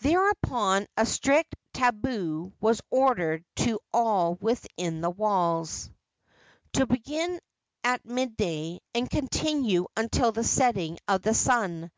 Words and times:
Thereupon 0.00 0.86
a 0.96 1.04
strict 1.04 1.54
tabu 1.74 2.54
was 2.62 2.80
ordered 2.88 3.44
to 3.56 3.78
all 3.92 4.36
within 4.36 5.02
the 5.02 5.10
walls, 5.10 5.90
to 6.72 6.86
begin 6.86 7.38
at 7.84 8.06
midday 8.06 8.80
and 8.94 9.10
continue 9.10 9.86
until 9.98 10.32
the 10.32 10.44
setting 10.44 10.96
of 11.06 11.20
the 11.20 11.34
sun. 11.34 11.90